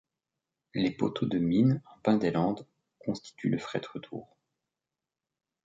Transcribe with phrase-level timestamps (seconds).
[0.73, 2.65] Les poteaux de mine en pin des Landes
[3.01, 4.35] constitue le fret retour.